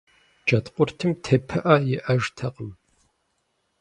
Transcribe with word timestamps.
Джэдкъуртым 0.45 1.11
тепыӀэ 1.23 1.75
иӀэжтэкъым. 1.95 2.69